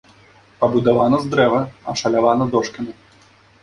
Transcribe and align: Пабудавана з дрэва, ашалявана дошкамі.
Пабудавана 0.63 1.21
з 1.27 1.31
дрэва, 1.35 1.61
ашалявана 1.97 2.53
дошкамі. 2.57 2.93